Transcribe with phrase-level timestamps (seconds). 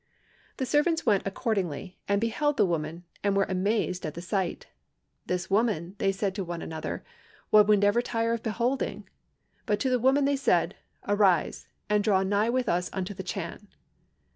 [0.57, 4.65] "The servants went accordingly, beheld the woman, and were amazed at the sight.
[5.27, 7.03] 'This woman,' said they to one another,
[7.51, 9.07] 'one would never tire of beholding.'
[9.67, 10.75] But to the woman they said,
[11.07, 11.67] 'Arise!
[11.87, 13.67] and draw nigh with us unto the Chan.'